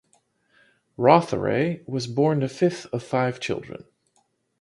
[0.97, 3.83] Rotheray was born the fifth of five children.